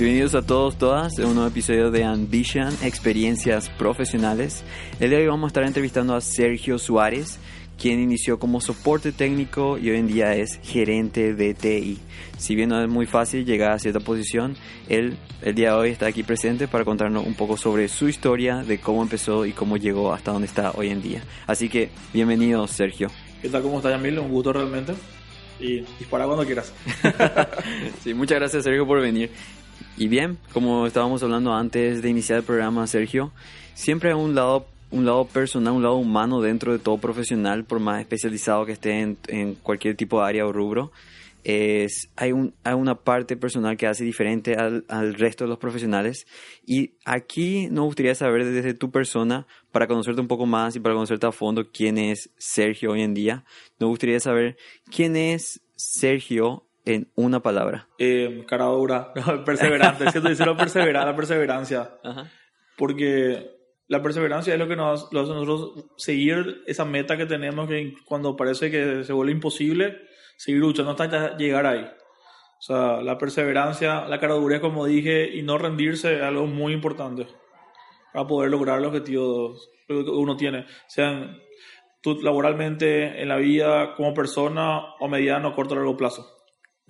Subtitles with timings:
[0.00, 4.64] Bienvenidos a todos, todas, a un nuevo episodio de Ambition, Experiencias Profesionales.
[4.98, 7.38] El día de hoy vamos a estar entrevistando a Sergio Suárez,
[7.78, 11.98] quien inició como soporte técnico y hoy en día es gerente de TI.
[12.38, 14.56] Si bien no es muy fácil llegar a cierta posición,
[14.88, 18.62] él el día de hoy está aquí presente para contarnos un poco sobre su historia,
[18.62, 21.22] de cómo empezó y cómo llegó hasta donde está hoy en día.
[21.46, 23.10] Así que, bienvenido Sergio.
[23.42, 23.60] ¿Qué tal?
[23.60, 24.18] ¿Cómo estás, Yamil?
[24.18, 24.94] Un gusto realmente.
[25.60, 26.72] Y dispara cuando quieras.
[28.02, 29.30] sí, muchas gracias Sergio por venir.
[30.00, 33.32] Y bien, como estábamos hablando antes de iniciar el programa, Sergio,
[33.74, 37.80] siempre hay un lado, un lado personal, un lado humano dentro de todo profesional, por
[37.80, 40.90] más especializado que esté en, cualquier tipo de área o rubro.
[41.44, 45.58] Es, hay, un, hay una parte personal que hace diferente al, al, resto de los
[45.58, 46.26] profesionales.
[46.64, 50.94] Y aquí nos gustaría saber desde tu persona, para conocerte un poco más y para
[50.94, 53.44] conocerte a fondo, quién es Sergio hoy en día.
[53.78, 54.56] Nos gustaría saber
[54.90, 57.88] quién es Sergio en una palabra?
[57.98, 59.12] Eh, cara dura,
[59.44, 60.04] perseverante.
[60.04, 60.56] es que te la
[61.16, 61.90] perseverancia.
[62.76, 67.68] Porque la perseverancia es lo que nos lo hace nosotros seguir esa meta que tenemos
[67.68, 70.02] que cuando parece que se vuelve imposible,
[70.36, 71.84] seguir luchando hasta llegar ahí.
[72.60, 76.72] O sea, la perseverancia, la cara dura, como dije, y no rendirse es algo muy
[76.72, 77.26] importante
[78.12, 80.66] para poder lograr los objetivos que uno tiene.
[80.86, 81.40] Sean
[82.00, 86.39] tú laboralmente, en la vida, como persona, o mediano, corto o largo plazo.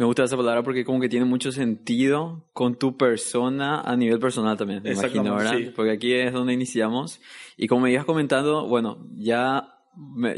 [0.00, 4.18] Me gusta esa palabra porque como que tiene mucho sentido con tu persona a nivel
[4.18, 5.58] personal también, me imagino, ¿verdad?
[5.76, 7.20] Porque aquí es donde iniciamos.
[7.58, 9.74] Y como me ibas comentando, bueno, ya,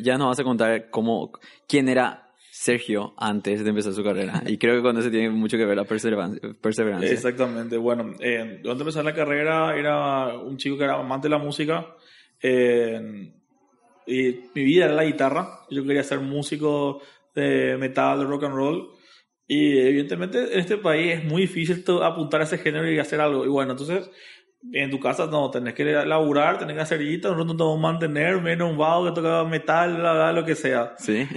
[0.00, 1.30] ya nos vas a contar cómo,
[1.68, 4.42] quién era Sergio antes de empezar su carrera.
[4.46, 7.12] Y creo que con eso tiene mucho que ver la perseverancia.
[7.12, 7.76] Exactamente.
[7.76, 11.86] Bueno, eh, de empezar la carrera era un chico que era amante de la música.
[12.42, 13.30] Eh,
[14.08, 15.60] y mi vida era la guitarra.
[15.70, 17.00] Yo quería ser músico
[17.32, 19.01] de metal, de rock and roll.
[19.54, 23.44] Y evidentemente en este país es muy difícil apuntar a ese género y hacer algo.
[23.44, 24.10] Y bueno, entonces
[24.72, 28.70] en tu casa no, tenés que laburar, tenés que hacer guita, nosotros no mantener, menos
[28.70, 30.94] un vago que toca metal, lo que sea.
[30.96, 31.28] Sí.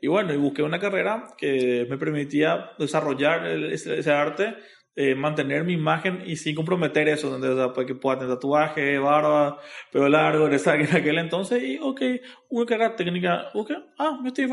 [0.00, 4.54] y bueno, y busqué una carrera que me permitía desarrollar ese, arte,
[4.96, 9.58] eh, mantener mi imagen y sin comprometer eso, donde, para que pueda tener tatuaje, barba,
[9.92, 12.00] pelo largo, en, en aquel entonces, y ok,
[12.48, 14.46] una carrera técnica, ok, ah, yo estoy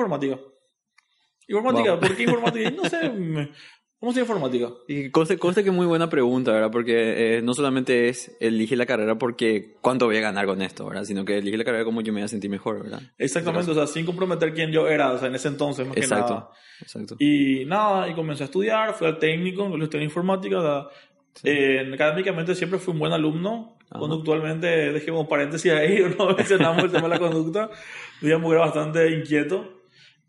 [1.47, 1.93] informática.
[1.93, 2.71] Informática, ¿por qué informática?
[2.71, 3.51] No sé,
[3.99, 4.69] ¿cómo se informática?
[4.87, 6.71] Y conste, conste que muy buena pregunta, ¿verdad?
[6.71, 10.85] Porque eh, no solamente es elige la carrera porque cuánto voy a ganar con esto,
[10.85, 11.05] ¿verdad?
[11.05, 13.01] Sino que elige la carrera como yo me voy a sentir mejor, ¿verdad?
[13.17, 16.25] Exactamente, o sea, sin comprometer quién yo era, o sea, en ese entonces, más exacto,
[16.25, 16.49] que nada.
[16.81, 17.15] Exacto.
[17.19, 20.89] Y nada, y comencé a estudiar, fui al técnico, lo estudié en informática, o
[21.43, 27.03] eh, académicamente siempre fui un buen alumno, conductualmente, dejemos paréntesis ahí, no mencionamos el tema
[27.03, 27.69] de la conducta,
[28.21, 29.71] digamos que era bastante inquieto.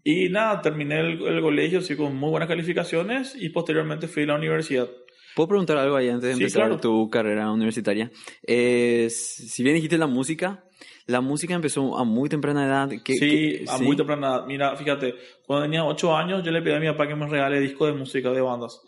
[0.09, 4.35] Y nada, terminé el, colegio así con muy buenas calificaciones y posteriormente fui a la
[4.37, 4.89] universidad.
[5.35, 8.13] ¿Puedo preguntar algo ahí antes de empezar tu carrera universitaria?
[8.47, 10.63] si bien dijiste la música,
[11.07, 12.89] la música empezó a muy temprana edad.
[13.05, 14.47] sí, a muy temprana edad.
[14.47, 17.59] Mira, fíjate, cuando tenía 8 años yo le pedí a mi papá que me regale
[17.59, 18.81] discos de música de bandas.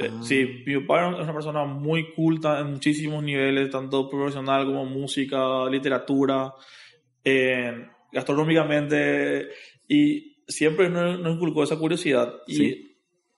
[0.00, 0.22] Eh, ah.
[0.22, 5.66] Sí, mi papá es una persona muy culta en muchísimos niveles, tanto profesional como música,
[5.68, 6.54] literatura,
[7.22, 9.50] eh, gastronómicamente.
[9.86, 12.32] Y siempre nos, nos inculcó esa curiosidad.
[12.46, 12.64] Y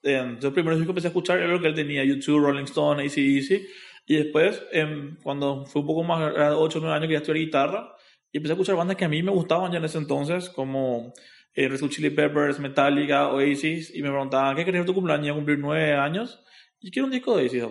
[0.03, 3.03] eh, entonces, primero que empecé a escuchar era lo que él tenía: YouTube, Rolling Stone,
[3.03, 3.67] ACDC.
[4.07, 7.45] Y después, em, cuando fue un poco más, 8 o 9 años que ya estudié
[7.45, 7.95] guitarra,
[8.31, 11.13] y empecé a escuchar bandas que a mí me gustaban ya en ese entonces, como
[11.55, 15.31] eh, Red Chili Peppers, Metallica, Oasis, y me preguntaban, ¿qué querés tu cumpleaños?
[15.31, 16.39] a cumplir 9 años.
[16.79, 17.63] Y quiero un disco de Oasis,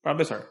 [0.00, 0.42] para empezar.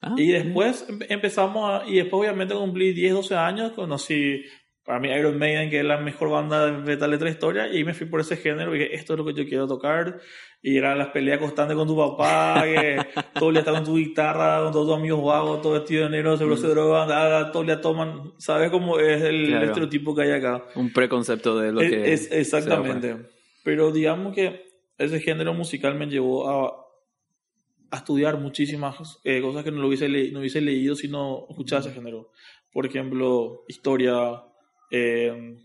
[0.00, 4.44] Ah, y después empezamos, a, y después obviamente cumplí 10, 12 años, conocí
[4.90, 7.84] para mí Iron Maiden, que es la mejor banda de metal de la historia, y
[7.84, 10.18] me fui por ese género, y dije, esto es lo que yo quiero tocar,
[10.60, 12.98] y eran las peleas constantes con tu papá, que
[13.34, 16.10] todo el día está con tu guitarra, con todos tus amigos vagos, todo vestido de
[16.10, 16.58] negro, seguro mm.
[16.58, 20.64] se drogan, todo el día toman, ¿sabes cómo es el estereotipo que hay acá?
[20.74, 22.12] Un preconcepto de lo que...
[22.12, 23.16] Es, exactamente,
[23.62, 26.84] pero digamos que ese género musical me llevó a,
[27.92, 31.80] a estudiar muchísimas eh, cosas que no, lo hubiese, no hubiese leído si no escuchaba
[31.80, 32.32] ese género.
[32.72, 34.42] Por ejemplo, historia,
[34.90, 35.56] eh,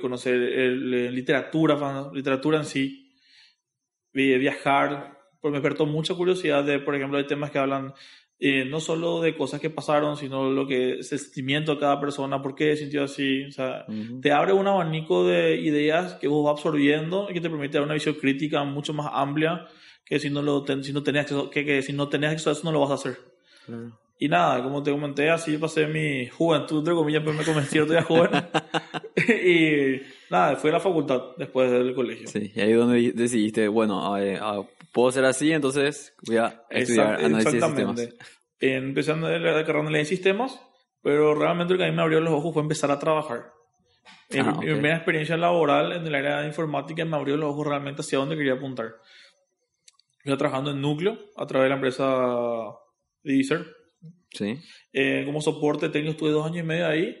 [0.00, 3.12] conocer literatura, literatura en sí,
[4.12, 7.94] viajar, porque me despertó mucha curiosidad de, por ejemplo, hay temas que hablan
[8.40, 12.00] eh, no solo de cosas que pasaron, sino lo que es el sentimiento de cada
[12.00, 13.44] persona, por qué se sintió así.
[13.44, 13.84] O sea,
[14.22, 17.84] te abre un abanico de ideas que vos vas absorbiendo y que te permite dar
[17.84, 19.66] una visión crítica mucho más amplia
[20.04, 22.52] que si no, lo si no tenías acceso, que, que si no tenías acceso a
[22.54, 23.18] eso no lo vas a hacer.
[24.20, 28.02] Y nada, como te comenté, así pasé mi juventud, entre comillas, pero me convencí de
[28.02, 28.30] joven.
[29.16, 32.26] y nada, fui a la facultad después del colegio.
[32.26, 34.16] Sí, y ahí donde decidiste, bueno,
[34.92, 38.08] puedo ser así, entonces voy a estudiar análisis de sistemas.
[38.60, 40.60] Empezando la carrera de sistemas,
[41.00, 43.52] pero realmente lo que a mí me abrió los ojos fue empezar a trabajar.
[44.30, 48.02] Mi ah, primera experiencia laboral en el área de informática me abrió los ojos realmente
[48.02, 48.96] hacia dónde quería apuntar.
[50.24, 52.04] Yo trabajando en núcleo a través de la empresa
[53.22, 53.77] Deezer.
[54.32, 54.58] Sí.
[54.92, 57.18] Eh, como soporte técnico estuve dos años y medio ahí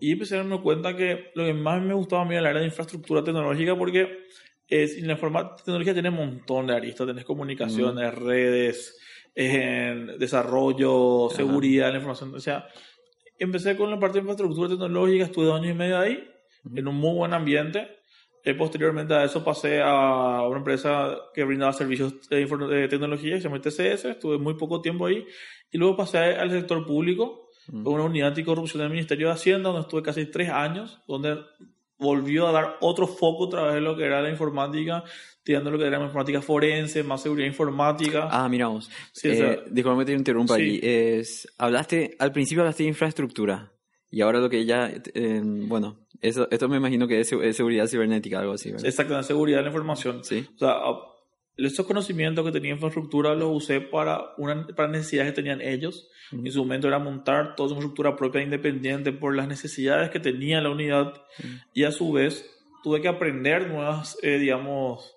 [0.00, 2.46] y empecé a darme cuenta que lo que más me gustaba a mí era el
[2.46, 4.26] área de infraestructura tecnológica porque
[4.68, 8.98] es, la informática tecnología tiene un montón de aristas, tenés comunicaciones, redes,
[9.34, 12.66] desarrollo, seguridad, la información, o sea,
[13.38, 16.28] empecé con la parte de infraestructura tecnológica, estuve dos años y medio ahí,
[16.74, 17.95] en un muy buen ambiente,
[18.46, 23.48] eh, posteriormente a eso pasé a una empresa que brindaba servicios de, tecnología, que se
[23.48, 25.26] llama TCS, estuve muy poco tiempo ahí.
[25.72, 29.80] Y luego pasé al sector público, con una unidad anticorrupción del Ministerio de Hacienda, donde
[29.80, 31.38] estuve casi tres años, donde
[31.98, 35.02] volvió a dar otro foco a través de lo que era la informática,
[35.42, 38.28] tirando lo que era la informática forense, más seguridad informática.
[38.30, 38.88] Ah, miramos.
[39.10, 40.78] Sí, eh, disculpame que te interrumpa allí.
[40.80, 43.72] Es, hablaste, al principio hablaste de infraestructura.
[44.16, 48.38] Y ahora lo que ya, eh, bueno, eso, esto me imagino que es, seguridad cibernética,
[48.38, 48.86] algo así, ¿verdad?
[48.86, 50.24] Exactamente, seguridad de la información.
[50.24, 50.46] Sí.
[50.54, 50.74] O sea,
[51.58, 56.08] esos conocimientos que tenía infraestructura los usé para, una, para necesidades que tenían ellos.
[56.32, 60.62] En su momento era montar toda su infraestructura propia independiente por las necesidades que tenía
[60.62, 61.12] la unidad.
[61.74, 62.50] Y a su vez
[62.82, 65.14] tuve que aprender nuevas, eh, digamos,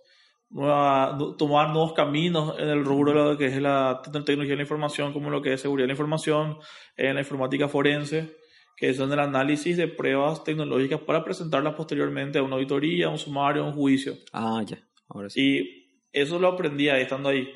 [0.49, 4.63] nueva, tomar nuevos caminos en el rubro de lo que es la tecnología de la
[4.63, 6.57] información, como lo que es seguridad de la información,
[6.97, 8.38] en la informática forense
[8.79, 13.17] que son el análisis de pruebas tecnológicas para presentarlas posteriormente a una auditoría, a un
[13.17, 14.15] sumario, a un juicio.
[14.31, 14.79] Ah, ya,
[15.09, 15.41] ahora sí.
[15.41, 17.49] Y eso lo aprendí ahí, estando ahí.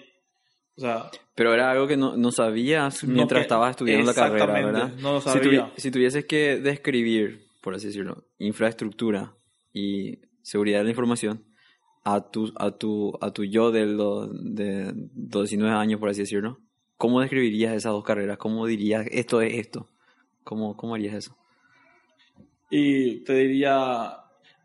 [0.75, 4.93] O sea, Pero era algo que no, no sabías mientras estabas estudiando la carrera, ¿verdad?
[4.99, 5.71] no lo sabía.
[5.77, 9.33] Si, tuvieses que describir, por así decirlo, infraestructura
[9.71, 11.45] y seguridad de la información
[12.03, 16.59] a tu, a tu, a tu yo de los, de 19 años, por así decirlo,
[16.97, 18.37] ¿cómo describirías esas dos carreras?
[18.37, 19.87] ¿Cómo dirías esto es esto?
[20.43, 21.35] ¿Cómo, cómo harías eso?
[22.69, 24.23] Y te diría,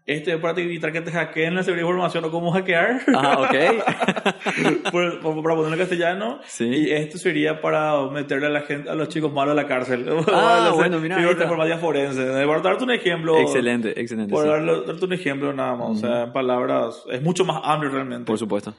[0.08, 3.02] este es para evitar que te hackeen la seguridad de información o cómo hackear.
[3.14, 4.90] Ah, ok.
[4.90, 6.40] para ponerlo en castellano.
[6.46, 6.64] Sí.
[6.64, 10.08] Y esto sería para meterle a la gente, a los chicos malos a la cárcel.
[10.32, 11.20] Ah, bueno, mira.
[11.20, 12.24] Informática forense.
[12.46, 13.38] Por darte un ejemplo.
[13.38, 14.32] Excelente, excelente.
[14.32, 15.90] Por darte un ejemplo nada más.
[15.90, 18.24] O sea, en palabras, es mucho más amplio realmente.
[18.24, 18.74] Por supuesto.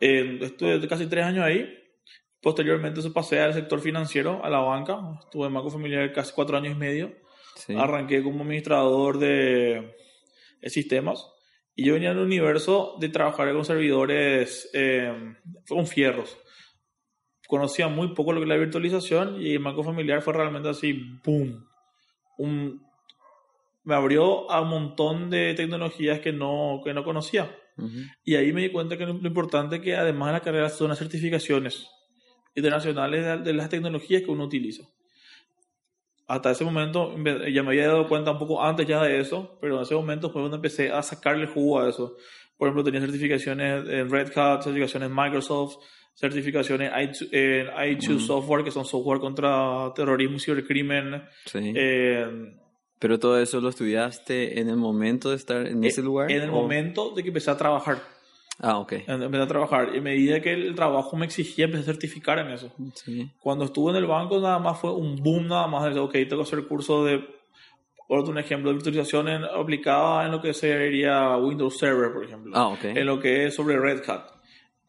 [0.00, 1.85] Eh, estuve casi tres años ahí.
[2.46, 5.18] Posteriormente se pasé al sector financiero, a la banca.
[5.24, 7.12] Estuve en Banco Familiar casi cuatro años y medio.
[7.76, 9.96] Arranqué como administrador de,
[10.68, 11.28] sistemas.
[11.74, 15.34] Y yo venía en el universo de trabajar con servidores, eh,
[15.68, 16.38] con fierros.
[17.48, 21.18] Conocía muy poco lo que es la virtualización y el Banco Familiar fue realmente así,
[21.24, 21.66] ¡boom!
[22.38, 22.80] Un,
[23.82, 27.50] me abrió a un montón de tecnologías que no, que no conocía.
[28.22, 30.90] Y ahí me di cuenta que lo importante es que además de la carrera son
[30.90, 31.88] las certificaciones
[32.56, 34.82] internacionales de, las tecnologías que uno utiliza.
[36.26, 37.14] Hasta ese momento
[37.52, 40.30] ya me había dado cuenta un poco antes ya de eso, pero en ese momento
[40.30, 42.16] fue donde empecé a sacarle jugo a eso.
[42.56, 45.76] Por ejemplo, tenía certificaciones en Red Hat, certificaciones en Microsoft,
[46.14, 46.90] certificaciones
[47.30, 51.22] en i2 Software, que son software contra terrorismo y cibercrimen.
[51.44, 51.74] Sí.
[52.98, 56.32] pero todo eso lo estudiaste en el momento de estar en ese lugar?
[56.32, 58.15] En el momento de que empecé a trabajar.
[58.60, 58.92] Ah, ok.
[59.06, 59.90] Empecé a trabajar.
[59.94, 62.72] Y a medida que el trabajo me exigía, empecé a certificar en eso.
[62.94, 63.30] Sí.
[63.38, 66.38] Cuando estuve en el banco, nada más fue un boom, nada más de, ok, tengo
[66.38, 67.18] que hacer curso de,
[68.08, 72.24] por otro un ejemplo, de virtualización en, aplicada en lo que sería Windows Server, por
[72.24, 72.52] ejemplo.
[72.54, 72.84] Ah, ok.
[72.84, 74.30] En lo que es sobre Red Hat.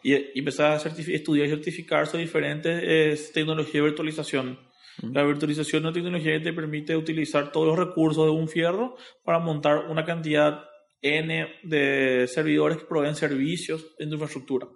[0.04, 4.60] Y, empecé a estudiar y certificar sobre diferentes tecnologías de virtualización.
[5.02, 8.96] La virtualización es una tecnología que te permite utilizar todos los recursos de un fierro
[9.24, 10.64] para montar una cantidad
[11.02, 14.68] N de servidores que proveen servicios en tu infraestructura.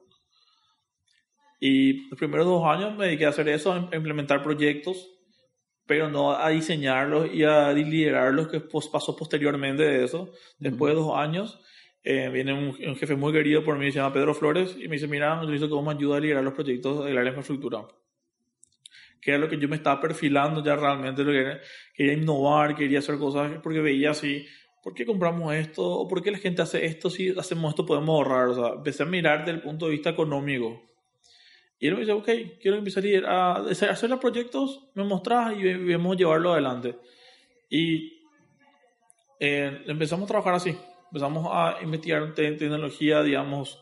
[1.60, 5.10] Y los primeros dos años me dediqué a hacer eso, a implementar proyectos,
[5.86, 8.62] pero no a diseñarlos y a liderarlos, que
[8.92, 10.32] pasó posteriormente de eso.
[10.58, 11.60] Después de dos años,
[12.04, 15.08] eh, viene un, jefe muy querido por mí, se llama Pedro Flores, y me dice,
[15.08, 17.88] mira, necesito que vos me ayudes a liderar los proyectos del área de infraestructura.
[19.22, 21.60] Que era lo que yo me estaba perfilando ya realmente, lo que
[21.94, 24.48] quería innovar, quería hacer cosas, porque veía así
[24.82, 25.84] ¿por qué compramos esto?
[25.84, 27.10] ¿O por qué la gente hace esto?
[27.10, 28.50] Si hacemos esto podemos ahorrar.
[28.50, 30.82] O sea, empecé a mirar desde el punto de vista económico.
[31.80, 32.30] Y él me dice, ok,
[32.62, 36.96] quiero empezar a hacer los proyectos, me mostrás y vemos llevarlo adelante.
[37.70, 38.22] Y
[39.40, 40.78] eh, empezamos a trabajar así.
[41.06, 43.82] Empezamos a investigar tecnología, digamos,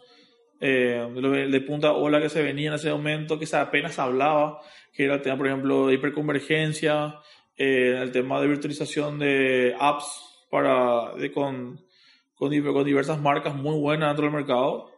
[0.62, 1.06] eh,
[1.52, 4.62] de punta ola que se venía en ese momento, que se apenas hablaba,
[4.94, 7.20] que era el tema, por ejemplo, de hiperconvergencia,
[7.58, 11.80] eh, el tema de virtualización de apps para, de, con,
[12.36, 14.92] con, diversas marcas muy buenas dentro del mercado.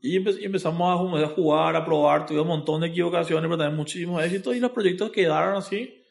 [0.00, 4.54] Y, empezamos a jugar, a probar, tuvimos un montón de equivocaciones, pero también muchísimos éxitos
[4.54, 6.02] y los proyectos quedaron así.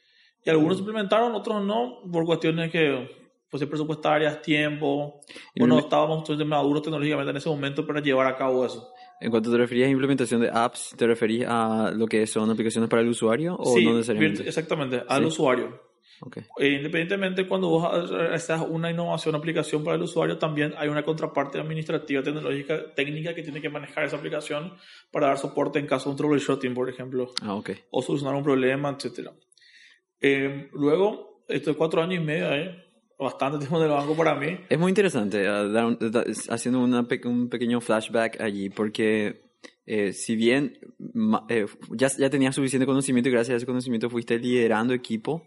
[0.43, 3.09] Y algunos se implementaron, otros no, por cuestiones que,
[3.49, 5.21] pues, presupuestarias, tiempo,
[5.59, 8.91] o no estábamos maduros tecnológicamente en ese momento para llevar a cabo eso.
[9.21, 12.89] En cuanto te referías a implementación de apps, ¿te referís a lo que son aplicaciones
[12.89, 14.47] para el usuario o no necesariamente?
[14.47, 15.79] exactamente, al usuario.
[16.21, 16.43] Okay.
[16.59, 21.59] Eh, independientemente cuando vos haces una innovación, aplicación para el usuario, también hay una contraparte
[21.59, 24.73] administrativa, tecnológica, técnica que tiene que manejar esa aplicación
[25.11, 27.75] para dar soporte en caso de un troubleshooting, por ejemplo, ah, okay.
[27.91, 29.29] o solucionar un problema, etc.
[30.21, 32.83] Eh, luego, esto de cuatro años y medio, eh,
[33.19, 34.57] bastante tiempo en el banco para mí.
[34.69, 35.97] Es muy interesante, uh,
[36.49, 39.45] haciendo un pequeño flashback allí, porque
[39.87, 40.79] eh, si bien
[41.47, 45.43] eh, ya, ya tenías suficiente conocimiento y gracias a ese conocimiento fuiste liderando equipo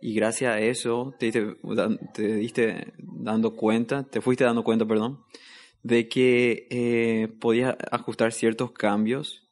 [0.00, 5.20] y gracias a eso te, te, diste dando cuenta, te fuiste dando cuenta, perdón,
[5.82, 9.48] de que eh, podías ajustar ciertos cambios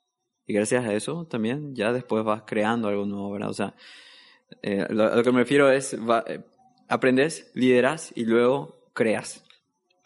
[0.46, 3.50] y gracias a eso también ya después vas creando algo nuevo, ¿verdad?
[3.50, 3.74] O sea,
[4.62, 6.24] eh, lo, que me refiero es, va,
[6.88, 9.42] aprendes, lideras y luego creas.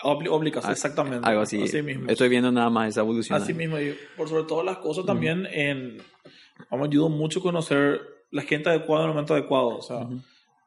[0.03, 1.29] Oblicas, ah, exactamente.
[1.29, 1.63] Algo así.
[1.63, 3.41] Estoy viendo nada más esa evolución.
[3.41, 3.79] Así mismo.
[3.79, 5.99] Y por sobre todas las cosas también en...
[6.71, 9.69] Me ayudó mucho conocer la gente adecuada en el momento adecuado.
[9.77, 10.09] O sea,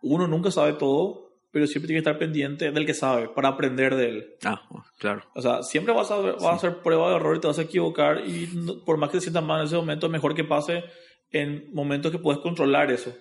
[0.04, 3.96] uno nunca sabe todo, pero siempre tiene que estar pendiente del que sabe para aprender
[3.96, 4.36] de él.
[4.44, 4.62] Ah,
[5.00, 5.24] claro.
[5.36, 7.64] O sea, siempre vas a, vas a hacer prueba de error y te vas a
[7.64, 8.48] equivocar y
[8.86, 10.84] por más que te sientas mal en ese momento, mejor que pase
[11.32, 13.12] en momentos que puedes controlar eso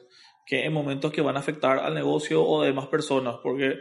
[0.46, 3.78] que en momentos que van a afectar al negocio o de demás personas, porque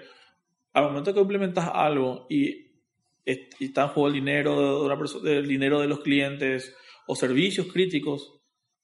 [0.74, 2.70] al momento que implementas algo y,
[3.26, 6.76] está en juego el dinero de una persona, el dinero de los clientes
[7.08, 8.41] o servicios críticos,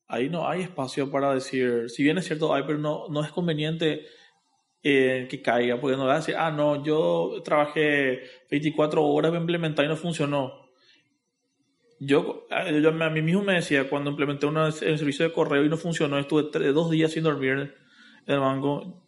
[0.08, 3.32] ahí no hay espacio para decir, si bien es cierto, hay, pero no, no es
[3.32, 4.06] conveniente
[4.84, 9.42] eh, que caiga, porque no va a decir, ah, no, yo trabajé 24 horas para
[9.42, 10.68] implementar y no funcionó.
[12.00, 12.46] Yo,
[12.82, 16.20] yo, a mí mismo me decía, cuando implementé un servicio de correo y no funcionó,
[16.20, 17.76] estuve dos días sin dormir
[18.28, 19.04] en el banco.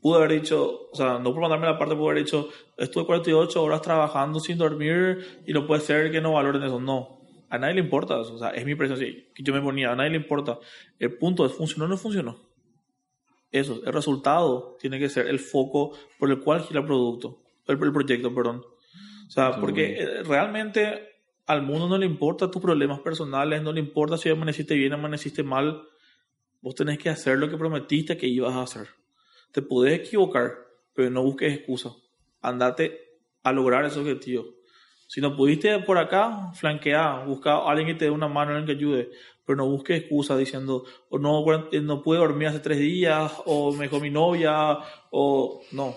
[0.00, 3.62] Pude haber dicho, o sea, no por mandarme la parte, pude haber dicho, estuve 48
[3.62, 6.80] horas trabajando sin dormir y no puede ser que no valoren eso.
[6.80, 7.17] No,
[7.48, 8.18] a nadie le importa.
[8.18, 10.58] O sea, es mi así, que yo me ponía, a nadie le importa.
[10.98, 12.48] El punto es, ¿funcionó o no funcionó?
[13.50, 17.82] Eso, el resultado tiene que ser el foco por el cual gira el producto, el,
[17.82, 18.62] el proyecto, perdón.
[19.26, 21.08] O sea, porque eh, realmente
[21.46, 25.42] al mundo no le importa tus problemas personales, no le importa si amaneciste bien, amaneciste
[25.42, 25.82] mal.
[26.60, 28.88] Vos tenés que hacer lo que prometiste que ibas a hacer.
[29.52, 30.52] Te podés equivocar,
[30.92, 31.90] pero no busques excusa.
[32.42, 34.57] Andate a lograr ese objetivo.
[35.08, 38.66] Si no pudiste por acá, flanquea, busca a alguien que te dé una mano, alguien
[38.66, 39.10] que ayude,
[39.44, 41.44] pero no busques excusa diciendo, o no,
[41.82, 44.78] no pude dormir hace tres días, o me dejó mi novia,
[45.10, 45.96] o no.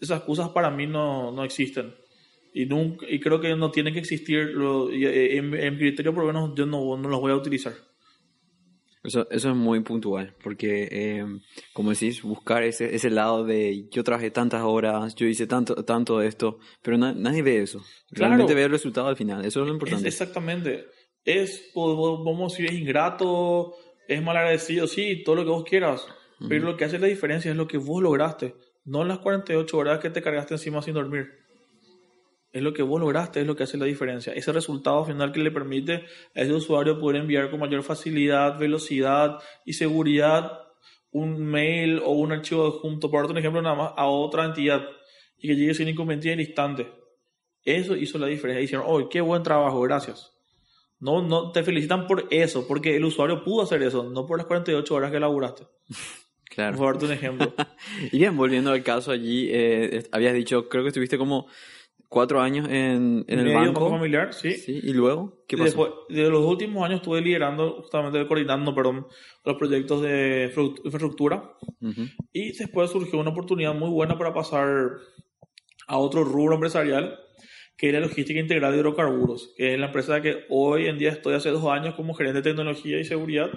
[0.00, 1.92] Esas excusas para mí no, no existen
[2.58, 4.52] y, nunca, y creo que no tiene que existir,
[4.92, 7.72] eh, en, en, criterio por lo menos yo no, no los voy a utilizar.
[9.02, 11.24] Eso, eso es muy puntual, porque, eh,
[11.72, 16.18] como decís, buscar ese, ese lado de yo trabajé tantas horas, yo hice tanto, tanto
[16.18, 17.82] de esto, pero nadie ve eso.
[18.10, 20.08] Realmente ve el resultado al final, eso es lo importante.
[20.08, 20.86] exactamente.
[21.24, 23.74] Es, vamos si es ingrato,
[24.08, 26.06] es mal agradecido, sí, todo lo que vos quieras,
[26.48, 29.98] pero lo que hace la diferencia es lo que vos lograste, no las 48 horas
[30.00, 31.47] que te cargaste encima sin dormir
[32.58, 34.32] es lo que vos lograste, es lo que hace la diferencia.
[34.32, 39.38] Ese resultado final que le permite a ese usuario poder enviar con mayor facilidad, velocidad
[39.64, 40.60] y seguridad
[41.10, 44.82] un mail o un archivo adjunto, por otro ejemplo, nada más a otra entidad
[45.38, 46.86] y que llegue sin inconveniente en el instante.
[47.64, 48.60] Eso hizo la diferencia.
[48.60, 50.32] Dijeron, oh, qué buen trabajo, gracias.
[51.00, 54.46] No, no, te felicitan por eso, porque el usuario pudo hacer eso, no por las
[54.46, 55.66] 48 horas que laburaste.
[56.50, 56.76] Claro.
[56.78, 57.54] Por darte un ejemplo.
[58.10, 61.46] y bien, volviendo al caso allí, eh, habías dicho, creo que estuviste como
[62.08, 63.90] cuatro años en, en el banco.
[63.90, 64.52] familiar, sí.
[64.52, 64.80] sí.
[64.82, 65.44] ¿Y luego?
[65.46, 65.66] ¿Qué pasó?
[65.66, 69.06] Después, de los últimos años estuve liderando, justamente coordinando, perdón,
[69.44, 70.50] los proyectos de
[70.84, 71.52] infraestructura.
[72.32, 74.68] Y después surgió una oportunidad muy buena para pasar
[75.86, 77.18] a otro rubro empresarial,
[77.76, 81.34] que era logística integral de hidrocarburos, que es la empresa que hoy en día estoy
[81.34, 83.50] hace dos años como gerente de tecnología y seguridad,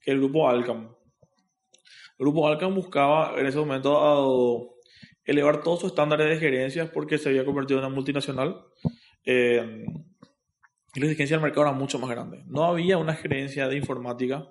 [0.00, 0.94] que es el grupo Alcam.
[2.18, 4.20] El grupo Alcam buscaba en ese momento a
[5.24, 8.64] elevar todos sus estándares de gerencia porque se había convertido en una multinacional.
[9.24, 9.84] Eh,
[10.94, 12.42] y la exigencia del mercado era mucho más grande.
[12.46, 14.46] No había una gerencia de informática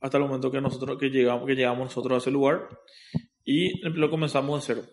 [0.00, 2.68] hasta el momento que nosotros que llegamos, que llegamos nosotros a ese lugar
[3.44, 4.88] y lo comenzamos de cero.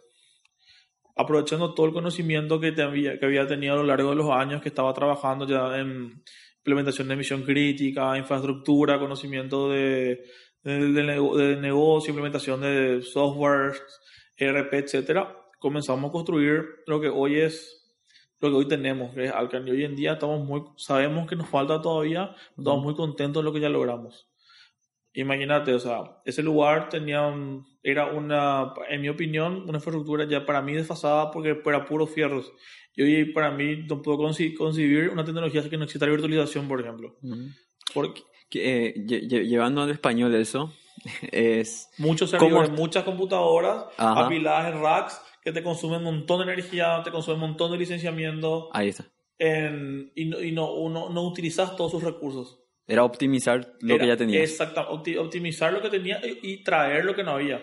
[1.15, 4.61] Aprovechando todo el conocimiento que, había, que había tenido a lo largo de los años
[4.61, 6.23] que estaba trabajando ya en
[6.59, 10.23] implementación de misión crítica, infraestructura, conocimiento de,
[10.63, 13.73] de, negocio, implementación de software,
[14.39, 17.75] ERP, etcétera, comenzamos a construir lo que hoy es
[18.41, 19.67] lo que hoy tenemos, que es Alcan.
[19.67, 23.45] Y hoy en día estamos muy, sabemos que nos falta todavía, estamos muy contentos de
[23.45, 24.29] lo que ya logramos.
[25.13, 27.33] Imagínate, o sea, ese lugar tenía
[27.81, 32.51] era una, en mi opinión, una infraestructura ya para mí desfasada porque era puros fierros.
[32.95, 36.81] Y hoy para mí no puedo concebir una tecnología que no exista la virtualización, por
[36.81, 37.17] ejemplo.
[37.93, 40.73] porque, eh, llevando al español eso,
[41.31, 41.89] es...
[41.97, 47.11] Muchos servidores, muchas computadoras apiladas en racks que te consumen un montón de energía, te
[47.11, 48.69] consumen un montón de licenciamiento.
[48.73, 49.05] Ahí está.
[49.39, 52.59] y no, y no, no, no utilizas todos sus recursos.
[52.89, 54.41] Era optimizar lo que ya tenías.
[54.41, 57.61] Exactamente, optimizar lo que tenía y, traer lo que no había.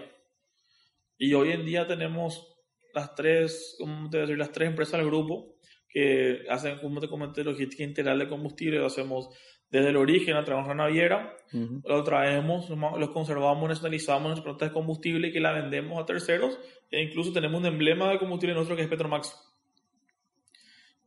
[1.18, 2.54] Y hoy en día tenemos
[2.94, 4.38] las tres, ¿cómo te decir?
[4.38, 5.56] Las tres empresas del grupo
[5.88, 8.86] que hacen, como te comenté, logística integral de combustible.
[8.86, 9.28] Hacemos
[9.70, 11.36] desde el origen a través de una naviera,
[11.84, 16.58] lo traemos, lo conservamos, nacionalizamos en plantas de combustible y que la vendemos a terceros.
[16.90, 19.34] E incluso tenemos un emblema de combustible nuestro que es Petromax.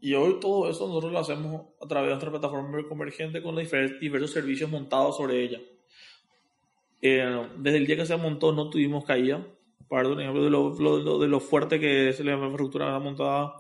[0.01, 4.31] Y hoy todo eso nosotros lo hacemos a través de nuestra plataforma convergente con diversos
[4.31, 5.59] servicios montados sobre ella.
[7.01, 9.45] Eh, desde el día que se montó no tuvimos caída.
[9.87, 13.55] Para un ejemplo de lo, de lo fuerte que es la infraestructura montada.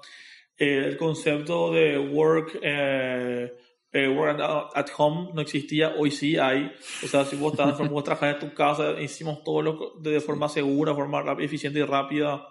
[0.57, 3.53] Eh, el concepto de work, eh,
[3.93, 4.39] work
[4.75, 6.71] at home no existía, hoy sí hay.
[7.03, 10.47] O sea, si vos, estás, vos trabajas en tu casa, hicimos todo lo de forma
[10.47, 12.47] segura, forma eficiente y rápida.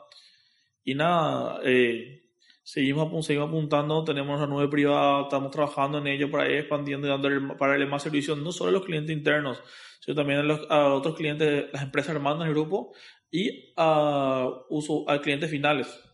[0.85, 2.23] Y nada, eh,
[2.62, 7.11] seguimos, seguimos apuntando, tenemos una nube privada, estamos trabajando en ello para ir expandiendo y
[7.11, 9.62] dándole, para darle más servicios, no solo a los clientes internos,
[10.00, 12.92] sino también a, los, a otros clientes, las empresas hermanas del grupo
[13.31, 16.08] y a, uso, a clientes finales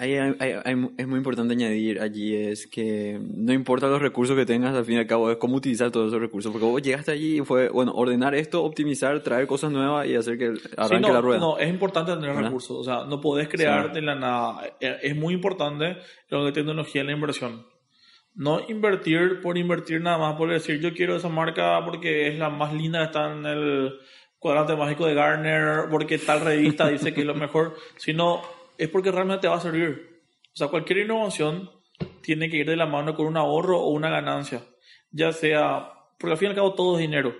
[0.00, 4.96] es muy importante añadir allí es que no importa los recursos que tengas, al fin
[4.96, 6.52] y al cabo es cómo utilizar todos esos recursos.
[6.52, 10.38] Porque vos llegaste allí y fue, bueno, ordenar esto, optimizar, traer cosas nuevas y hacer
[10.38, 11.40] que arranque la rueda.
[11.40, 12.76] No, es importante tener recursos.
[12.76, 14.62] O sea, no podés crear de la nada.
[14.80, 15.96] Eh, es muy importante
[16.28, 17.66] lo de tecnología en la inversión.
[18.34, 22.50] No invertir por invertir nada más, por decir yo quiero esa marca porque es la
[22.50, 23.94] más linda, está en el
[24.38, 28.42] cuadrante mágico de Garner, porque tal revista dice que es lo mejor, sino
[28.78, 30.22] es porque realmente te va a servir.
[30.52, 31.70] O sea, cualquier innovación
[32.22, 34.62] tiene que ir de la mano con un ahorro o una ganancia,
[35.10, 37.30] ya sea, porque al fin y al cabo todo es dinero.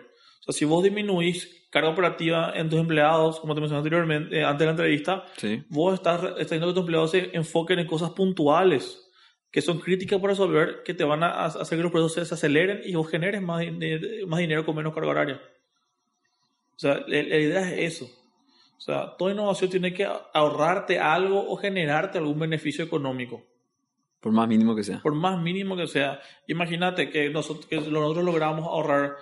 [0.41, 4.45] O sea, si vos disminuís carga operativa en tus empleados, como te mencioné anteriormente, eh,
[4.45, 5.25] antes de la entrevista,
[5.69, 9.03] vos estás, estás haciendo que tus empleados se enfoquen en cosas puntuales
[9.51, 12.81] que son críticas para resolver, que te van a hacer que los procesos se aceleren
[12.85, 13.65] y vos generes más,
[14.27, 15.41] más dinero con menos carga horaria.
[16.77, 18.26] O sea, la idea es eso.
[18.77, 23.43] O sea, toda innovación tiene que ahorrarte algo o generarte algún beneficio económico.
[24.21, 25.01] Por más mínimo que sea.
[25.01, 26.21] Por más mínimo que sea.
[26.47, 29.17] Imagínate que nosotros, que nosotros logramos ahorrar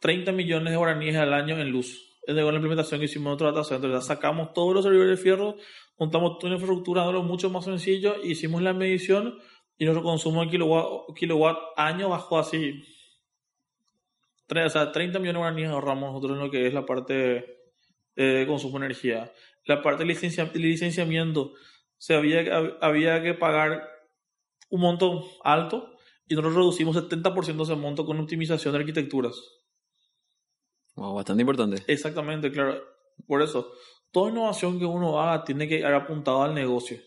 [0.00, 2.18] 30 millones de guaraníes al año en luz.
[2.26, 4.00] Es de la implementación que hicimos en otro data center.
[4.00, 5.56] Sacamos todos los servidores de fierro,
[5.98, 9.38] montamos toda una infraestructura lo mucho más sencillo, hicimos la medición
[9.76, 12.82] y nuestro consumo de kilowatt, kilowatt año bajó así.
[14.48, 17.63] O sea, 30 millones de guaraníes ahorramos nosotros en lo que es la parte
[18.16, 19.32] de consumo de energía.
[19.66, 21.54] La parte de licenciamiento,
[21.96, 23.88] se había, había que pagar
[24.68, 25.94] un monto alto
[26.26, 29.40] y nosotros reducimos 70% de ese monto con optimización de arquitecturas.
[30.96, 31.82] bastante importante.
[31.86, 32.82] Exactamente, claro.
[33.26, 33.72] Por eso,
[34.10, 36.98] toda innovación que uno haga tiene que ir apuntado al negocio.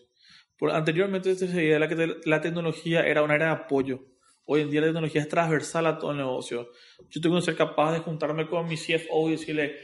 [0.56, 4.00] Por, anteriormente se veía la que la tecnología era una área de apoyo.
[4.44, 6.70] Hoy en día la tecnología es transversal a todo el negocio.
[7.10, 9.76] Yo tengo que ser capaz de juntarme con mi CFO y decirle,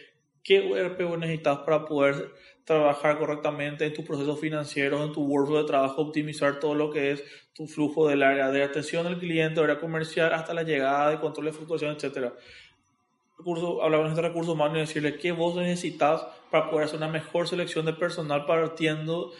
[0.44, 2.32] qué ERP necesitas para poder
[2.64, 7.12] trabajar correctamente en tus procesos financieros, en tu workflow de trabajo, optimizar todo lo que
[7.12, 11.18] es tu flujo del área de atención al cliente, área comercial, hasta la llegada de
[11.18, 12.32] control de fluctuación, etc.
[13.38, 17.48] Recurso, hablamos de recursos humanos y decirle qué vos necesitas para poder hacer una mejor
[17.48, 19.32] selección de personal partiendo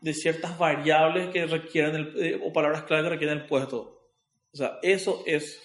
[0.00, 4.02] de ciertas variables que requieren el, eh, o palabras clave que requieren el puesto.
[4.52, 5.60] O sea, eso es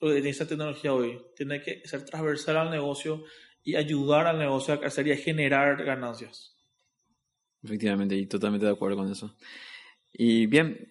[0.00, 1.20] lo que tiene esta tecnología hoy.
[1.36, 3.24] Tiene que ser transversal al negocio
[3.62, 6.56] y ayudar al negocio a crecer y a generar ganancias.
[7.62, 9.36] Efectivamente, y totalmente de acuerdo con eso.
[10.12, 10.90] Y bien,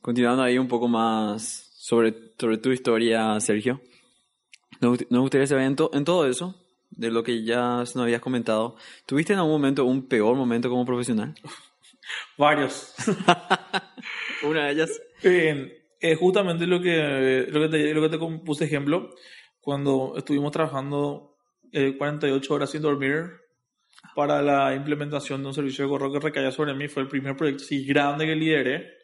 [0.00, 3.80] continuando ahí un poco más sobre, sobre tu historia, Sergio.
[4.80, 6.54] Nos, gustaría saber en, en todo eso,
[6.90, 10.84] de lo que ya nos habías comentado, ¿tuviste en algún momento un peor momento como
[10.84, 11.34] profesional?
[12.38, 12.94] Varios.
[14.42, 14.90] Una de ellas.
[16.00, 19.10] es justamente lo que, lo que, te, lo que te puse ejemplo,
[19.60, 21.27] cuando estuvimos trabajando
[21.72, 23.30] eh, 48 horas sin dormir
[24.14, 27.36] para la implementación de un servicio de correo que recaía sobre mí, fue el primer
[27.36, 28.98] proyecto así grande que lideré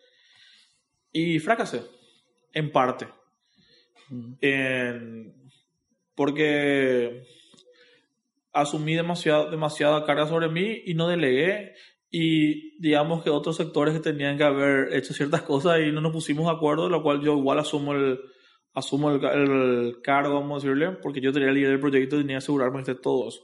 [1.13, 1.83] y fracasé,
[2.53, 3.07] en parte.
[4.41, 5.35] En,
[6.15, 7.25] porque
[8.53, 11.75] asumí demasiado, demasiada carga sobre mí y no delegué.
[12.11, 16.13] Y digamos que otros sectores que tenían que haber hecho ciertas cosas y no nos
[16.13, 18.21] pusimos de acuerdo, lo cual yo igual asumo el,
[18.75, 22.35] asumo el, cargo, vamos a decirle, porque yo tenía el líder del proyecto y tenía
[22.35, 23.41] que asegurarme de todo eso.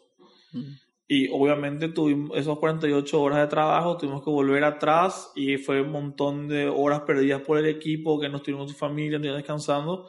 [0.53, 0.75] Mm.
[1.13, 5.91] Y obviamente tuvimos esos 48 horas de trabajo, tuvimos que volver atrás y fue un
[5.91, 10.09] montón de horas perdidas por el equipo, que no estuvimos su familia, no descansando.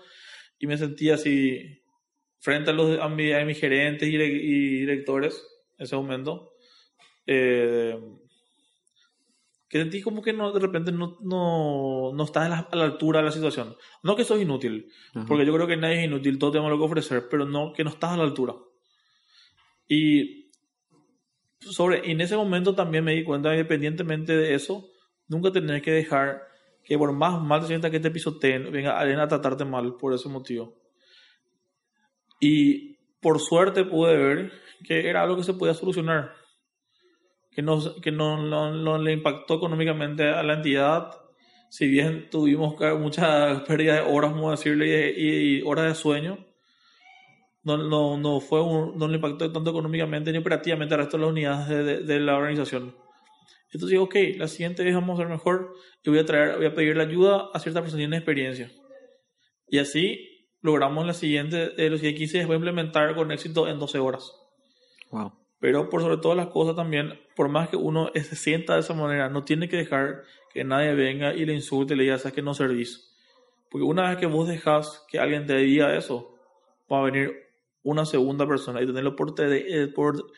[0.59, 1.81] Y me sentía así
[2.39, 5.43] frente a, los, a, mis gerentes y, directores
[5.77, 6.53] en ese momento.
[7.25, 7.99] Eh,
[9.71, 13.25] que sentís como que no, de repente no, no, no estás a la, altura de
[13.25, 13.77] la situación.
[14.03, 14.91] No que sos inútil,
[15.29, 17.85] porque yo creo que nadie es inútil, todos tenemos lo que ofrecer, pero no que
[17.85, 18.53] no estás a la altura.
[19.87, 20.51] Y
[21.61, 24.89] sobre, en ese momento también me di cuenta, independientemente de eso,
[25.29, 26.41] nunca tenés que dejar
[26.83, 30.13] que por más mal te sientas que te pisoteen, venga alguien a tratarte mal por
[30.13, 30.75] ese motivo.
[32.41, 34.51] Y por suerte pude ver
[34.83, 36.40] que era algo que se podía solucionar
[37.51, 41.11] que no, que no, no, le impactó económicamente a la entidad.
[41.69, 46.45] Si bien tuvimos muchas pérdidas de horas, vamos a decirle, y, horas de sueño,
[47.63, 51.31] no, no, no, fue no le impactó tanto económicamente ni operativamente al resto de las
[51.31, 52.95] unidades de, de, la organización.
[53.65, 56.65] Entonces digo, ok, la siguiente vez vamos a hacer mejor y voy a, traer, voy
[56.65, 58.71] a pedir la ayuda a ciertas personas tienen experiencia.
[59.67, 63.79] Y así logramos la siguiente, de los que quise voy a implementar con éxito en
[63.79, 64.31] 12 horas.
[65.11, 65.40] Wow.
[65.61, 68.95] Pero por sobre todas las cosas también, por más que uno se sienta de esa
[68.95, 72.33] manera, no tiene que dejar que nadie venga y le insulte y le diga, sabes
[72.33, 73.15] que no servís.
[73.69, 76.35] Porque una vez que vos dejas que alguien te diga eso,
[76.91, 77.31] va a venir
[77.83, 80.31] una segunda persona y tenerlo por, de, eh, por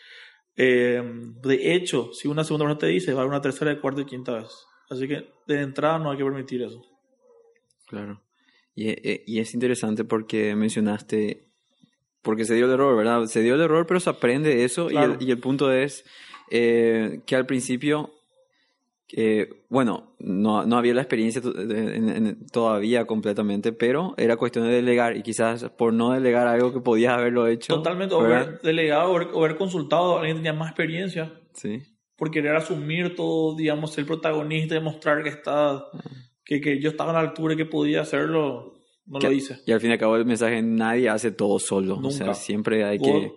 [0.57, 1.01] eh,
[1.41, 4.05] de hecho, si una segunda persona te dice, va a haber una tercera, cuarta y
[4.05, 4.67] quinta vez.
[4.89, 6.86] Así que de entrada no hay que permitir eso.
[7.88, 8.21] Claro.
[8.75, 11.47] Y, eh, y es interesante porque mencionaste
[12.23, 13.25] porque se dio el error, ¿verdad?
[13.25, 16.05] Se dio el error, pero se aprende eso y, el, y, el, punto es
[16.49, 18.12] eh, que al principio,
[19.12, 21.41] eh, bueno, no, no, había la experiencia
[22.51, 27.13] todavía completamente, pero era cuestión de delegar y quizás por no delegar algo que podías
[27.13, 27.75] haberlo hecho.
[27.75, 31.33] Totalmente, o haber delegado o haber, consultado a alguien que tenía más experiencia.
[31.53, 31.83] Sí.
[32.15, 35.88] Por querer asumir todo, digamos, ser protagonista y demostrar que, está, ah.
[36.45, 38.73] que, que yo estaba a la altura y que podía hacerlo
[39.05, 39.59] no lo hice.
[39.65, 41.95] Y al fin y al cabo el mensaje, nadie hace todo solo.
[41.95, 42.07] Nunca.
[42.07, 43.31] O sea, siempre hay que...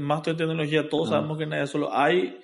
[0.00, 1.92] más de tecnología, todos sabemos que nadie solo.
[1.92, 2.38] Hay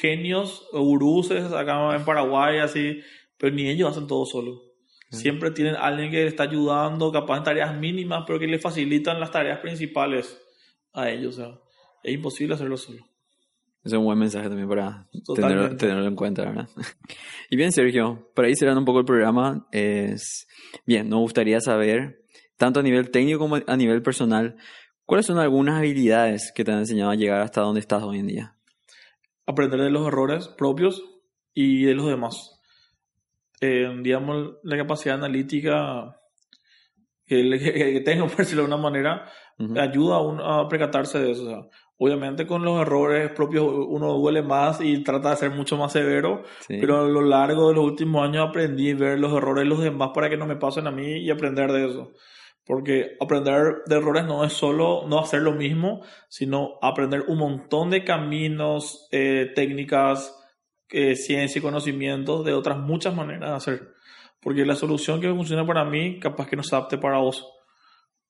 [0.00, 3.00] genios, uruses acá en Paraguay, así,
[3.36, 4.62] pero ni ellos hacen todo solo.
[5.10, 9.18] Siempre tienen alguien que les está ayudando, capaz en tareas mínimas, pero que le facilitan
[9.18, 10.40] las tareas principales
[10.92, 11.36] a ellos.
[11.36, 11.58] O sea,
[12.04, 13.04] es imposible hacerlo solo.
[13.82, 15.08] Es un buen mensaje también para
[15.78, 16.68] tenerlo, en cuenta, ¿verdad?
[17.50, 20.46] Y bien, Sergio, para ir cerrando un poco el programa, es
[20.86, 22.24] bien, nos gustaría saber,
[22.56, 24.56] tanto a nivel técnico como a nivel personal,
[25.06, 28.26] ¿cuáles son algunas habilidades que te han enseñado a llegar hasta donde estás hoy en
[28.26, 28.56] día?
[29.46, 31.02] Aprender de los errores propios
[31.54, 32.60] y de los demás.
[33.62, 36.16] Eh, digamos, la capacidad analítica
[37.26, 39.30] que, tengo, por decirlo de alguna manera,
[39.76, 41.44] ayuda a, uno a percatarse de eso.
[41.44, 41.60] O sea,
[42.02, 46.44] Obviamente con los errores propios uno duele más y trata de ser mucho más severo,
[46.66, 49.82] pero a lo largo de los últimos años aprendí a ver los errores de los
[49.82, 52.12] demás para que no me pasen a mí y aprender de eso.
[52.64, 57.90] Porque aprender de errores no es solo no hacer lo mismo, sino aprender un montón
[57.90, 60.34] de caminos, eh, técnicas,
[60.88, 63.88] eh, ciencia y conocimientos de otras muchas maneras de hacer.
[64.40, 67.46] Porque la solución que funciona para mí, capaz que no se adapte para vos.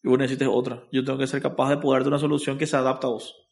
[0.02, 0.82] Y vos necesites otra.
[0.90, 3.46] Yo tengo que ser capaz de poder dar una solución que se adapte a vos.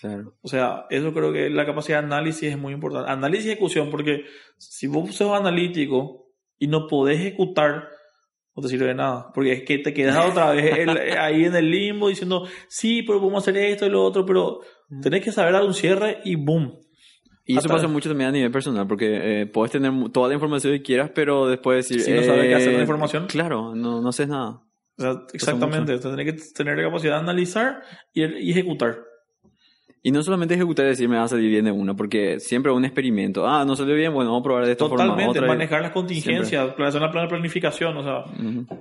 [0.00, 0.34] Claro.
[0.42, 3.10] O sea, eso creo que la capacidad de análisis es muy importante.
[3.10, 4.24] Análisis y ejecución, porque
[4.58, 6.26] si vos sos analítico
[6.58, 7.88] y no podés ejecutar,
[8.54, 9.30] no te sirve de nada.
[9.34, 10.86] Porque es que te quedas otra vez
[11.18, 15.00] ahí en el limbo diciendo, sí, pero podemos hacer esto y lo otro, pero mm.
[15.00, 16.78] tenés que saber dar un cierre y boom.
[17.48, 20.72] Y eso pasa mucho también a nivel personal, porque eh, puedes tener toda la información
[20.72, 22.00] que quieras, pero después decir...
[22.00, 23.26] Si no sabes qué hacer con la eh, información.
[23.28, 24.62] Claro, no, no haces nada.
[24.98, 27.82] O sea, exactamente, tenés que tener la capacidad de analizar
[28.12, 28.98] y, y ejecutar.
[30.06, 32.70] Y no solamente ejecutar y decir me va a salir bien de una, porque siempre
[32.70, 33.44] un experimento.
[33.44, 35.30] Ah, no salió bien, bueno, vamos a probar de esta Totalmente, forma.
[35.32, 38.24] Otra manejar las contingencias, hacer una planificación, o sea,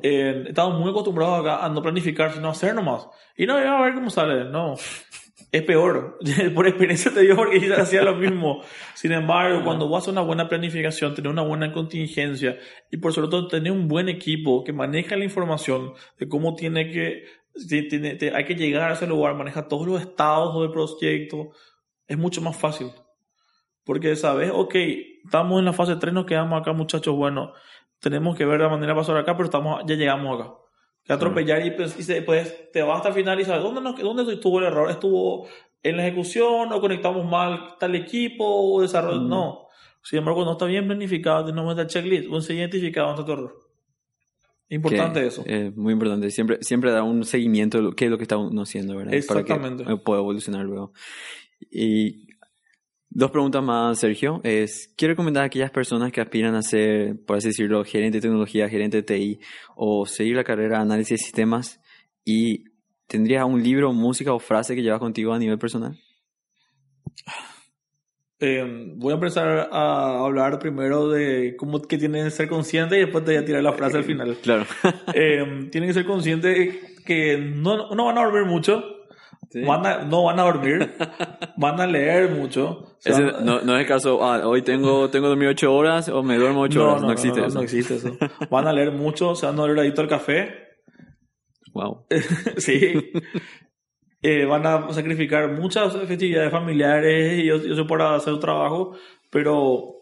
[0.03, 3.07] eh, estamos muy acostumbrados acá a no planificar, sino hacer nomás.
[3.35, 4.75] Y no, a ver cómo sale, no.
[5.51, 6.19] Es peor,
[6.53, 8.61] por experiencia te digo porque yo hacía lo mismo.
[8.93, 12.59] Sin embargo, cuando vas a una buena planificación, tener una buena contingencia
[12.91, 16.91] y por sobre todo tener un buen equipo que maneja la información de cómo tiene
[16.91, 17.23] que
[17.89, 21.51] tiene, hay que llegar a ese lugar, maneja todos los estados del proyecto,
[22.07, 22.91] es mucho más fácil.
[23.83, 24.75] Porque sabes, ok,
[25.25, 27.53] estamos en la fase 3, nos quedamos acá muchachos, bueno,
[27.99, 30.53] tenemos que ver la manera de pasar acá, pero estamos, ya llegamos acá.
[31.03, 33.95] Que atropellar y, pues, y pues, te vas hasta el final y sabes, ¿dónde, nos,
[33.99, 34.89] ¿dónde estuvo el error?
[34.89, 35.47] ¿Estuvo
[35.83, 39.21] en la ejecución o conectamos mal tal equipo o desarrollo?
[39.21, 39.67] No.
[40.01, 43.64] Sin embargo, cuando está bien planificado, tenemos el checklist, un identificado ante tu error.
[44.69, 45.43] Importante eso.
[45.45, 46.30] Es muy importante.
[46.32, 49.13] Siempre, siempre dar un seguimiento de qué es lo que está uno haciendo, ¿verdad?
[49.13, 49.84] Exactamente.
[49.84, 50.91] Para que pueda evolucionar luego.
[51.71, 52.28] Y
[53.10, 54.41] dos preguntas más, Sergio.
[54.43, 58.21] Es, ¿Qué recomendar a aquellas personas que aspiran a ser, por así decirlo, gerente de
[58.23, 59.39] tecnología, gerente de TI,
[59.75, 61.80] o seguir la carrera de análisis de sistemas?
[62.23, 62.65] ¿Y
[63.08, 65.99] tendrías un libro, música o frase que llevas contigo a nivel personal?
[68.39, 73.01] Eh, voy a empezar a hablar primero de cómo que tienen que ser conscientes y
[73.01, 74.35] después te voy a tirar la frase al final.
[74.41, 74.65] Claro.
[75.13, 78.83] eh, tienen que ser conscientes que no, no van a dormir mucho.
[79.65, 80.95] Van a, no van a dormir,
[81.55, 82.97] van a leer mucho.
[83.41, 86.61] no, no, es el caso, ah, hoy tengo, tengo dormir 8 horas o me duermo
[86.61, 87.01] 8 horas.
[87.01, 87.55] No, existe eso.
[87.55, 88.17] No existe eso.
[88.49, 90.65] Van a leer mucho, se van a dormir adicto al café.
[91.73, 92.05] Wow.
[92.57, 93.11] sí.
[94.27, 98.97] Eh, van a sacrificar muchas festividades familiares y yo, sé para hacer trabajo,
[99.29, 100.01] pero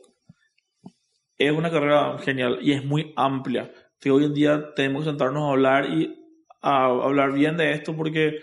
[1.38, 3.74] es una carrera genial y es muy amplia.
[4.00, 6.16] Que hoy en día tenemos que sentarnos a hablar y
[6.62, 8.40] a hablar bien de esto porque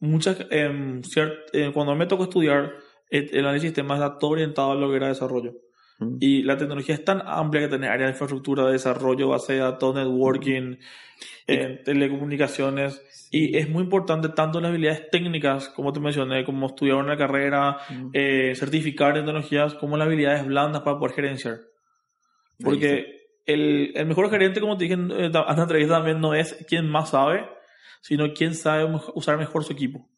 [0.00, 2.74] muchas, eh, cuando me tocó estudiar,
[3.08, 5.54] el análisis de sistemas está todo orientado a lo que era desarrollo.
[6.02, 6.16] Mm.
[6.20, 9.58] Y la tecnología es tan amplia que tiene áreas de infraestructura, de desarrollo, base de
[9.60, 10.76] datos, networking,
[11.46, 13.02] eh, telecomunicaciones.
[13.30, 17.78] Y es muy importante tanto las habilidades técnicas, como te mencioné, como estudiar una carrera,
[18.12, 21.60] eh, certificar tecnologías, como las habilidades blandas para poder gerenciar.
[22.62, 26.64] Porque el, el, mejor gerente, como te dije en eh, la entrevista también, no es
[26.68, 27.48] quien más sabe,
[28.02, 28.84] sino quien sabe
[29.14, 30.08] usar mejor su equipo.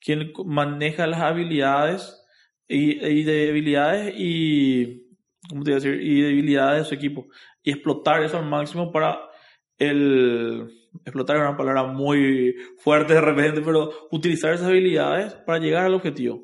[0.00, 2.24] Quien maneja las habilidades
[2.68, 5.03] y, y debilidades y,
[5.48, 6.00] ¿cómo te decir?
[6.00, 7.26] y debilidades de su equipo.
[7.62, 9.20] Y explotar eso al máximo para
[9.78, 10.68] el
[11.04, 15.94] explotar es una palabra muy fuerte de repente, pero utilizar esas habilidades para llegar al
[15.94, 16.42] objetivo.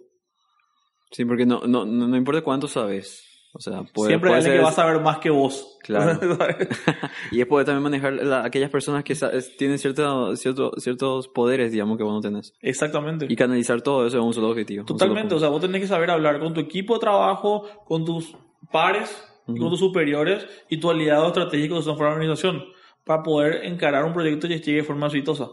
[1.12, 3.26] Sí, porque no, no, no importa cuánto sabes.
[3.52, 5.76] O sea, puede, Siempre hay alguien que va a saber más que vos.
[5.82, 6.20] Claro.
[7.32, 9.16] y es poder también manejar aquellas personas que
[9.58, 12.54] tienen cierto, cierto, ciertos poderes, digamos, que vos no tenés.
[12.60, 13.26] Exactamente.
[13.28, 14.84] Y canalizar todo eso en un solo objetivo.
[14.84, 15.34] Totalmente.
[15.34, 18.36] o sea, vos tenés que saber hablar con tu equipo de trabajo, con tus
[18.70, 22.64] pares, con tus superiores y tu aliado estratégico de una organización
[23.04, 25.48] para poder encarar un proyecto y llegue de forma exitosa.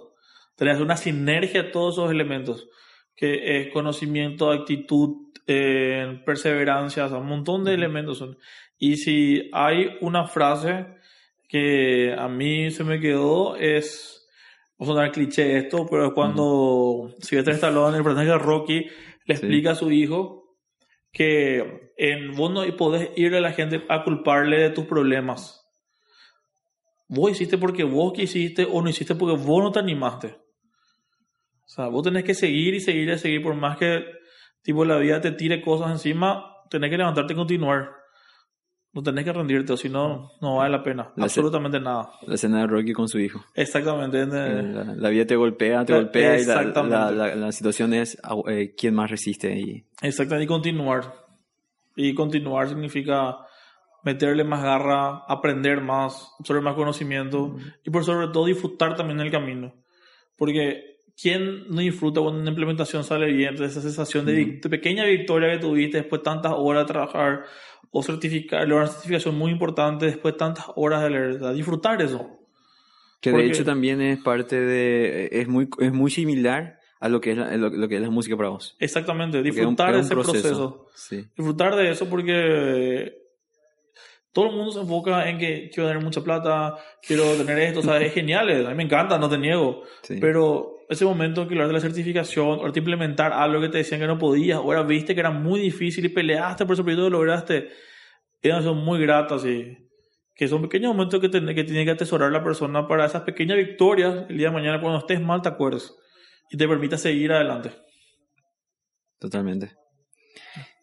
[0.55, 2.67] Tener una sinergia de todos esos elementos,
[3.15, 8.37] que es conocimiento, actitud, eh, perseverancia, un montón de elementos son.
[8.77, 10.85] Y si hay una frase
[11.47, 14.27] que a mí se me quedó, es,
[14.79, 18.85] va a sonar cliché esto, pero es cuando Sylvester Stallone, el personaje de Rocky,
[19.25, 20.46] le explica a su hijo
[21.11, 25.67] que en vos no podés ir a la gente a culparle de tus problemas
[27.09, 30.27] Vos hiciste porque vos quisiste o no hiciste porque vos no te animaste.
[30.27, 34.03] O sea, vos tenés que seguir y seguir y seguir por más que
[34.61, 37.91] tipo la vida te tire cosas encima, tenés que levantarte y continuar.
[38.97, 41.11] No tenés que rendirte, o si no, no vale la pena.
[41.19, 42.09] absolutamente nada.
[42.25, 43.45] La escena de Rocky con su hijo.
[43.53, 44.25] Exactamente.
[44.25, 49.55] La, vida te golpea, te golpea y la, situación es ah, eh, quién más resiste.
[49.55, 49.85] Y...
[50.01, 51.13] Exactamente, y continuar.
[51.95, 53.37] Y continuar significa
[54.03, 57.55] meterle más garra, aprender más, absorber más conocimiento
[57.85, 59.75] y por sobre todo disfrutar también el camino.
[60.35, 63.61] Porque ¿quién no disfruta cuando una implementación sale bien?
[63.61, 67.43] esa sensación de, pequeña victoria que tuviste después de tantas horas de trabajar
[67.91, 72.39] o certificar, lograr una certificación muy importante después de tantas horas de leer, disfrutar eso.
[73.21, 77.31] Que de hecho también es parte de, es muy, es muy similar a lo que
[77.31, 78.75] es la, lo, que es la música para vos.
[78.79, 80.87] Exactamente, disfrutar de ese proceso.
[81.35, 83.26] Disfrutar de eso porque
[84.37, 87.81] todo el mundo se enfoca en que quiero tener mucha plata, quiero tener esto, o
[87.81, 89.81] sea, es genial, a mí me encanta, no te niego,
[90.21, 93.99] pero ese momento que hablar de la certificación, o de implementar algo que te decían
[93.99, 97.07] que no podías, o ahora viste que era muy difícil y peleaste por ese proyecto
[97.07, 97.69] y lo lograste,
[98.43, 99.75] son muy gratas y
[100.35, 104.25] que son pequeños momentos que, que tiene que atesorar la persona para esas pequeñas victorias
[104.29, 105.95] el día de mañana cuando estés mal te acuerdes
[106.51, 107.71] y te permita seguir adelante.
[109.17, 109.71] Totalmente.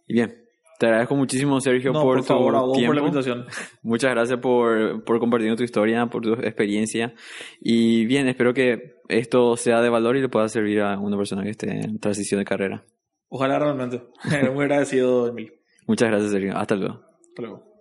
[0.09, 0.44] Y bien,
[0.79, 2.89] te agradezco muchísimo, Sergio, No, por, por favor, tu a vos tiempo.
[2.89, 3.47] por la invitación.
[3.83, 7.15] Muchas gracias por, por compartir tu historia, por tu experiencia.
[7.61, 11.43] Y bien, espero que esto sea de valor y le pueda servir a una persona
[11.43, 12.85] que esté en transición de carrera.
[13.29, 14.03] Ojalá realmente.
[14.55, 15.53] Muy agradecido, Emil.
[15.87, 16.57] Muchas gracias, Sergio.
[16.57, 17.01] Hasta luego.
[17.29, 17.74] Hasta luego.